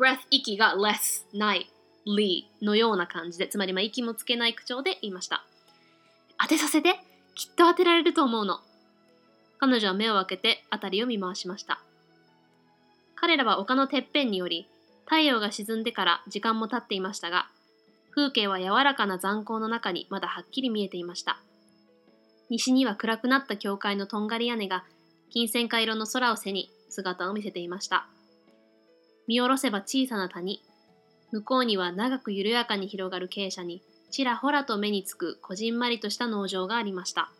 [0.00, 1.70] breath 息が less ない
[2.06, 5.44] ly のような感じで、つまりまあ息もつけない口調で言いました。
[6.40, 7.00] 当てさせて
[7.34, 8.60] きっと当てられると思うの。
[9.58, 11.80] 彼女は目を開けて辺りを見回しました。
[13.14, 14.66] 彼らは丘のてっぺんにより、
[15.04, 17.48] 太陽が沈んでから時間も経っていましたが、
[18.10, 21.38] 風景は柔らかな残光の中にまだはっきり見えていました。
[22.50, 24.84] 西には暗くなった教会のとんがり屋根が
[25.30, 28.06] 金銭花色の空を背に姿を見せていました。
[29.26, 30.62] 見下ろせば小さな谷、
[31.32, 37.30] 向こうには長く緩やかに広がる傾斜にちらほらと目につくこじんまりとした農場がありました。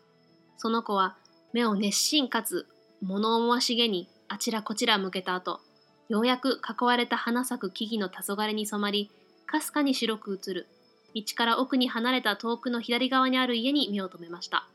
[0.57, 1.15] その子は
[1.53, 2.67] 目を熱心かつ
[3.01, 5.61] 物思わしげにあちらこちら向けた後、
[6.09, 9.11] ようやく囲われた花咲く木々の黄昏に染まり、
[9.45, 10.67] かすかに白く映る、
[11.13, 14.67] 道から奥に離れた遠くの左側にある家に目を留めました。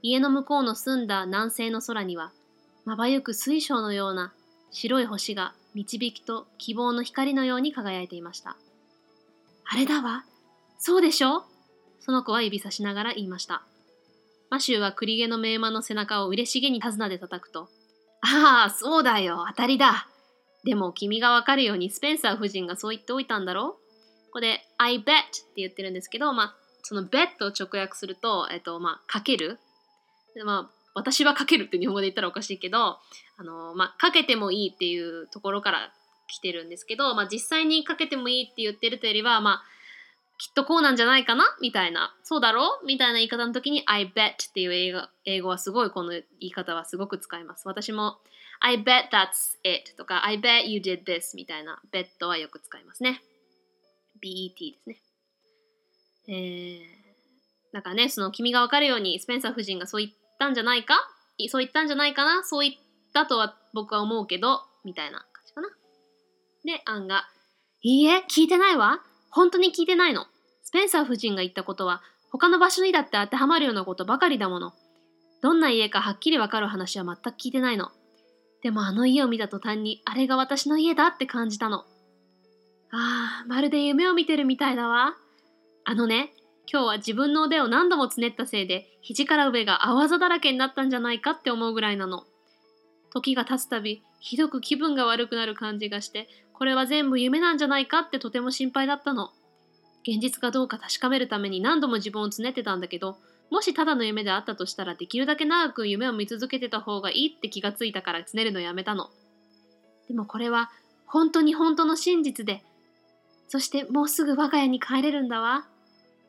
[0.00, 2.32] 家の向こうの澄んだ南西の空には、
[2.86, 4.32] まばゆく水晶のような
[4.70, 8.56] 白い星が導きと希望の光のように輝いていました。
[9.64, 10.24] あれだわ。
[10.78, 11.44] そうでしょ？
[12.00, 13.62] その子は指さしながら言いました。
[14.50, 17.68] マシューは栗毛の名馬の背中を嬉しげに手綱で叩くと、
[18.20, 20.08] ああ、そうだよ、当たりだ。
[20.64, 23.70] でも君がわかるようにスペンサー夫人がそう言っておいたんだろ？
[23.70, 23.78] こ
[24.34, 25.14] こで I bet って
[25.56, 29.58] 言ってるんですけど、まあ、その bet を直訳すると、えっと、まあ、かける？
[30.44, 32.98] まあ、私はかけるって日本語で言ったらおかしいけど、
[33.42, 35.92] あの、まあ、かけてもいいっていうところから
[36.28, 39.62] 来てるんですけど、まあ、実際にかけてもいいって言ってるというよりは、まあ、
[40.38, 47.68] きっとこうなんじゃないかなみたいな、そうだろうみたいな言い方の時に I bet っていう英語英語はすごいこの言い方はすごく使います。
[47.68, 48.18] 私も
[48.58, 53.22] I bet that's it とか I bet you did this みたいな bet はよく使いますね。
[54.20, 55.00] bet ですね。
[56.28, 56.84] えー、
[57.72, 60.94] だからね、その君がわかるようにスペンサー夫人がそう言ったんじゃないか？
[61.48, 62.42] そう言ったんじゃないかな？
[62.42, 65.68] そう言ったとは僕は思うけど、みたいな感じかな。
[66.64, 67.28] で、アンが、
[67.82, 69.00] いいえ、聞いてないわ。
[69.30, 70.26] 本当に聞いてないの。
[70.62, 74.72] スペンサー夫人が言ったことは、他の場所にだって当てはまるようなことばかりだもの。
[75.42, 77.90] どんな家かはっきりわかる話は全く聞いてないの。
[78.62, 81.80] でもあの家を見た途端に、あれが私の家だって感じたの。
[82.92, 85.16] ああ、まるで夢を見てるみたいだわ。
[85.84, 86.32] あのね、
[86.70, 92.24] 今日は自分の腕を何度もつねったせいで、肘から上が青ざだらけになったんじゃないかって思うぐらいなの。
[93.12, 99.30] 時が経つたび、ひどく気分が悪くなる感じがして、これは全部夢なんじゃないかってとても心配だったの。
[100.02, 103.18] 現実かどうか確かめるために何度も自分をつねってたんだけど、
[103.50, 109.10] もしただの夢であったとしたらできるだけ長く夢を見続けてた方がいいって気がついたからつねるのやめたの。
[110.08, 110.70] でもこれは
[111.06, 112.62] 本当に本当の真実で、
[113.48, 115.66] そしてもうすぐ我が家に帰れるんだわ。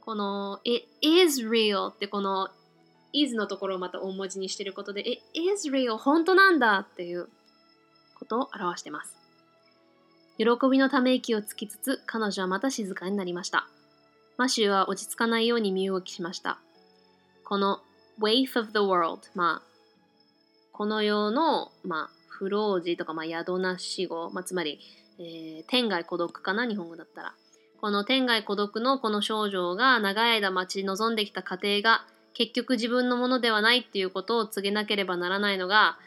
[0.01, 2.49] この It is real ってこの
[3.13, 7.29] is のところをまた大文字にしていることで、It is real 本当なんだっていう
[8.15, 9.17] ことを表してます。
[10.37, 13.67] 喜びのため息をつきつつ、彼女はまた静かになりました。
[14.37, 16.59] マシューは落ち着かないように身動きしました。
[17.45, 17.81] この
[18.19, 19.73] Waif of the World、まあ、
[20.71, 24.79] この世の、まあ、不老児とか、まあ、宿なし語、まあ、つまり、
[25.19, 27.33] えー、天涯孤独かな、日本語だったら。
[27.79, 35.97] この天涯孤独のこの少女が長い間待ち望んできた家庭が結局自分のものではないっていうことを告げなければならないのが、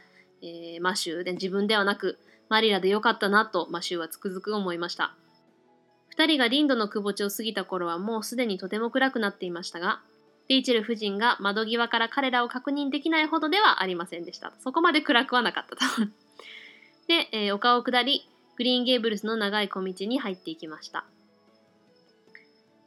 [0.43, 5.15] えー、マシューで自分ではなくマリラでよかったなとマシューはつくづく思いました。
[6.17, 10.01] 2人がリンドのくぼ地を過ぎた頃はもうすでにとても暗くなっていましたが
[10.49, 14.53] リーチェル夫人が窓際から彼らを確認できないほどではありませんでした。
[14.61, 15.83] そこまで暗くはなかったと。
[17.09, 21.05] で、えー、丘を下りグリーンゲーブルスの長い小道に入っていきました。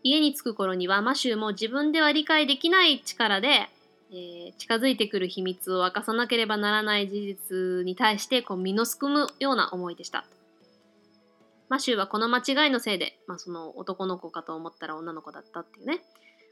[0.10, 3.70] 家に着く頃にはマシューも自分では理解できない力で、
[4.12, 10.26] えー、近づいてくる秘密を明かさなければならない事実に対してこう身のすくむような思いでした。
[11.70, 16.00] マシューはこの間違いのせいで、まあ、その男の子かと思ったら女の子だったっていうね。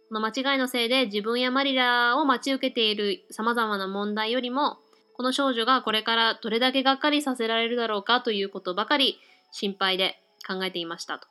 [0.09, 4.77] この間違いのせいで自分やマリラを待ち受けている様々な問題よりも、
[5.15, 9.19] この少女がこれからどれだけがっかりさせられるだろうかということばかり
[9.51, 11.27] 心配で考えていましたと。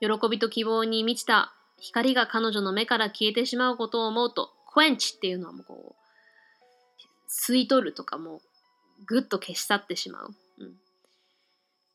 [0.00, 6.06] 喜びと希望に満ちた光が彼女の目から消えてしまうことを思うと、クエンチっていうのはもうこう、
[7.30, 8.40] 吸い取るとかもう、
[9.06, 10.34] ぐっと消し去ってしまう。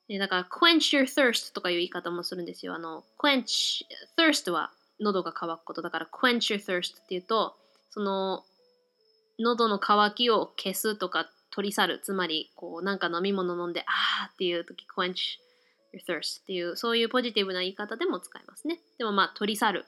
[0.10, 2.76] うん、だから、quench your thirst とかいう言い方もするんですよ。
[2.76, 3.86] あの、quench,
[4.18, 7.56] thirst は喉が渇くことだから、quench your thirst っていうと、
[7.90, 8.44] その、
[9.40, 12.00] 喉の渇きを消すとか取り去る。
[12.04, 15.40] つまり、こう、なんか飲み物飲んで、あーっていう時、quench
[15.94, 18.80] your thirst っていう、そういうポジティブな言い方でも使いますね。
[18.98, 19.86] でもまあ、取り去る。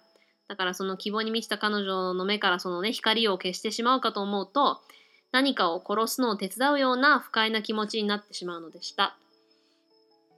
[0.47, 4.81] だからその希望に満ちた彼女の目からそのね、光を消してしまうかと思うと、
[5.31, 9.17] 何かを殺すのを手伝うような不快な気持ちになってしまうのでした。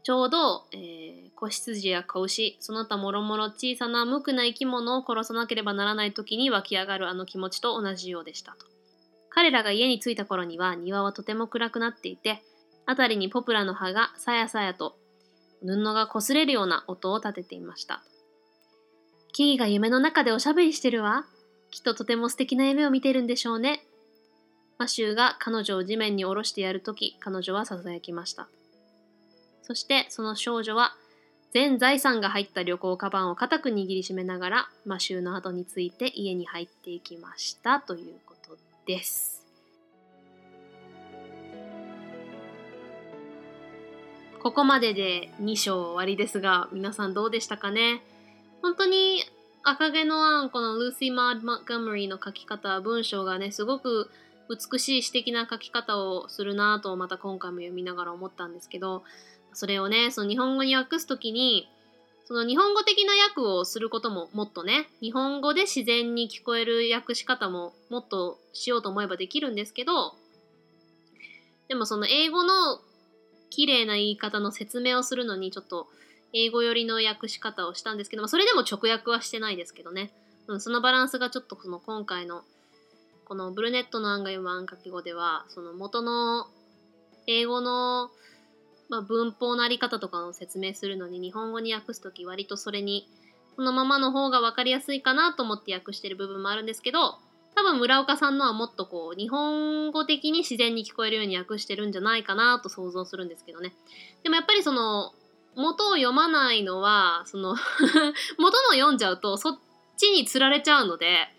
[0.03, 8.67] ちょうど、えー、子羊や子牛、その他もろもろ小さな無垢な生き物を殺さなければならない時に湧き上がるあの気持ちと同じようでしたと。
[9.29, 12.43] 彼らが家に着いた頃には庭はとても暗くなっていて、
[12.87, 14.95] 辺りにポプラの葉がさやさやと
[15.61, 18.03] 布が擦れるような音を立てていました。
[19.33, 21.25] キーが夢の中でおしゃべりしてるわ。
[21.71, 23.85] きっととても素敵な夢を見てるんでしょうね。
[24.77, 28.47] マシューが彼女を地面に下ろしてやるとき、彼女は囁きました。
[29.63, 30.95] そしてその少女は
[31.51, 39.44] 全財産が入った旅行カバンを固く握りしめながらマシューの後について家に入っていきましたということです。
[44.45, 48.03] ここまでで2章終わりですが、皆さんどうでしたかね？
[48.61, 49.23] 本当に
[49.63, 54.07] 赤毛のアン、このルーシー・マード・マッカムリーの書き方、文章がね、すごく
[54.47, 59.01] 美しい詩的な書き方をするなとまた今回も読みながら思ったんですけど、
[59.53, 61.67] それをね、その日本語に訳すときに、
[62.25, 70.13] その日本語的な訳をすることももっとね、日本語で自然に聞こえる訳し方ももっとしようと思えばできるんですけど、
[71.67, 72.79] でもその英語の
[73.55, 75.87] 綺麗な言い方の説明をするのにちょっと
[76.33, 80.11] 英語寄りの訳し方をしたんですけど、それでも直訳はしてないですけどね。
[80.47, 82.43] うん、そのバランスがちょっとこの今回の
[83.23, 86.47] このブルネットの案が読む案書き語では、その元の
[87.27, 88.11] 英語の、
[88.89, 93.07] まあ、文法のあり方とかを説明するのに日本語に訳すとき割とそれに
[93.55, 97.15] そのままの方が分かりやすいかなと思って訳してる部分もあるんですけど、
[97.55, 103.73] 多分村岡さんのはもっとこう日本語的に自然に聞こえるように訳してるんじゃないかなと想像するんですけどね。
[104.23, 105.13] でもやっぱりその
[105.55, 107.55] 元を読まないのはその
[108.37, 109.59] 元の読んじゃうとそっ
[109.97, 111.29] ちにつられちゃうので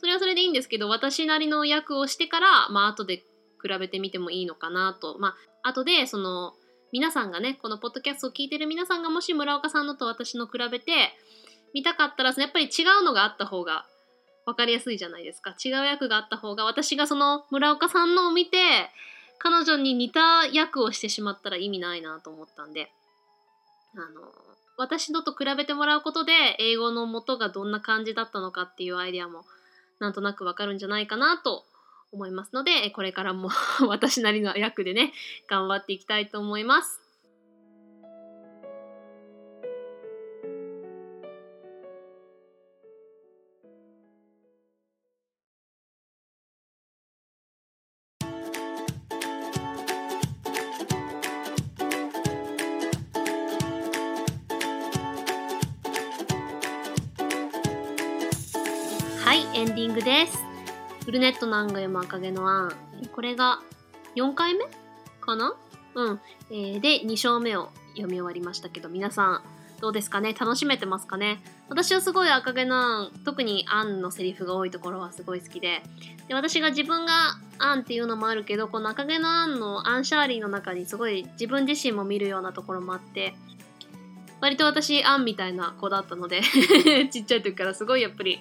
[0.00, 3.18] それはそれでいいんですけど私なりの訳をしてからまあ後で
[3.62, 6.54] 比べてみてもいいのかなとまあ後でその
[6.92, 11.16] 皆さんがねこのポッドキャストを聞いてる皆さんがもし村岡さんのと私の比べて
[11.72, 13.86] 見たかったらやっぱり違うのがあった方が
[14.50, 18.56] 分かりやすいじゃないですか違う役があった方が私がその村岡さんのを見て
[19.38, 22.90] 彼女に似た役をしてしまったら意味ないなと思ったんで
[23.94, 24.20] あの
[24.76, 29.44] 私のと比べてもらうことで英語の元がどんな感じだったのかっていうアイデアも
[29.98, 31.64] なんとなくわかるんじゃないかなと
[32.12, 33.50] 思いますのでこれからも
[33.86, 35.12] 私なりの役でね
[35.48, 36.99] 頑張っていきたいと思います。
[59.40, 60.38] はいエンディングです。
[61.06, 62.74] ブルネットの案が読む赤毛の案
[63.10, 63.60] これが
[64.14, 64.66] 4回目
[65.18, 65.56] かな？
[65.94, 66.20] うん、
[66.50, 69.42] えー、で2章目を読み終わりましたけど皆さん
[69.80, 70.34] どうですかね？
[70.34, 71.40] 楽しめてますかね？
[71.70, 75.80] 私はすごい赤毛の案特にアンのセリフが多いところはすごい好きで。
[76.28, 83.32] で私が自分がアンっていうのもあるけどこの赤毛のアンのアンシャーリーの中にすごい自分自身も見るようなところもあって
[84.42, 86.42] 割と私アンみたいな子だったので
[87.10, 88.38] ちっちゃい時からすごいやっぱり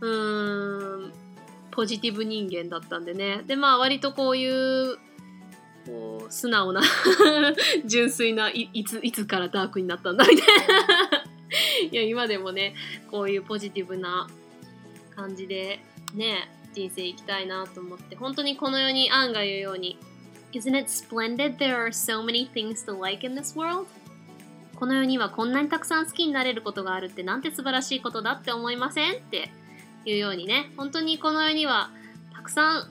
[0.00, 1.12] うーん
[1.70, 3.42] ポジティブ人間だったんでね。
[3.46, 4.96] でまあ割とこういう
[5.86, 6.80] こう素直な
[7.84, 11.24] 純粋ないいついつからダークになったんだみたいな。
[11.90, 12.74] いや今でもね
[13.10, 14.26] こういうポジティブな
[15.14, 15.80] 感じで
[16.14, 19.98] ね人生生きたいなと思って本当にこの世にアンが言うように
[20.52, 23.86] Isn't it splendid there are so many things to like in this world?
[24.74, 29.14] この世にはこんなにたくさん好きになれることがあるってなんて素晴らしいことだって思いません？
[29.14, 29.50] って
[30.10, 31.90] いうようにね本当にこの世には
[32.34, 32.88] たくさん好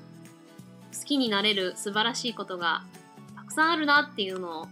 [1.06, 2.84] きになれる素晴らしいことが
[3.36, 4.68] たくさんあるなっていうのを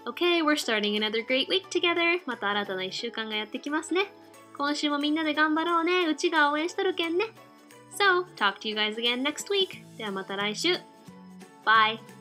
[0.05, 2.21] Okay, we're starting another great week together.
[2.25, 4.05] また新たな1週間がやってきますね。
[4.57, 6.05] 今週もみんなで頑張ろうね。
[6.05, 7.25] うちが応援しとるけんね。
[7.99, 9.83] So, talk to you guys again next week.
[9.97, 10.73] ではまた来週。
[11.65, 12.16] Bye!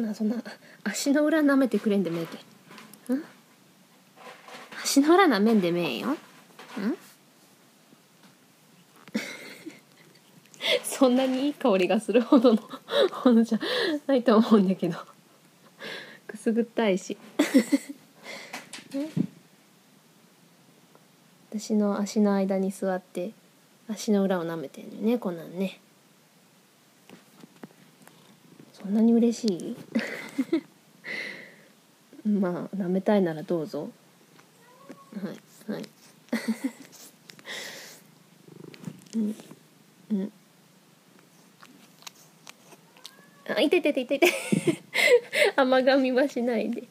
[0.00, 0.36] なそんな
[0.84, 2.36] 足の裏舐めてくれんでめえって。
[3.14, 3.22] ん？
[4.82, 6.12] 足の裏舐めんでめえよ。
[6.12, 6.16] ん？
[10.84, 12.62] そんなにいい香りがするほどの
[13.24, 13.60] ものじゃ
[14.06, 14.96] ないと思うんだけど。
[16.26, 17.16] くすぐったいし。
[21.50, 23.32] 私の足の間に座って
[23.88, 25.80] 足の裏を舐めてんのよねこんなんね。
[28.82, 29.76] そんなに嬉しい？
[32.28, 33.90] まあ舐めたいならどうぞ。
[35.22, 35.82] はいはい。
[39.16, 39.34] うん
[40.12, 40.32] うん。
[43.48, 44.28] あいててててて
[45.56, 46.84] 甘噛みはしないで。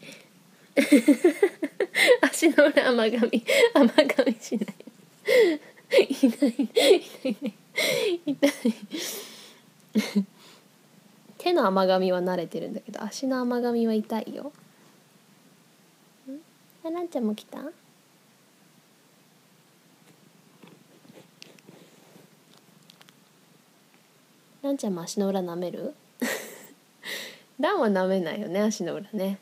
[2.21, 3.45] 足の裏甘噛み。
[3.73, 4.75] 甘噛みしない。
[6.03, 6.53] いない。
[6.59, 7.41] いない。
[8.25, 10.25] いない痛い。
[11.39, 14.51] 手の甘噛みは慣れてるんだけど足の甘噛みは痛いよ。
[16.83, 17.59] あらんちゃんも来た？
[24.61, 25.95] ランちゃんも足の裏舐める。
[27.59, 29.39] ダンは舐めないよね足の裏ね。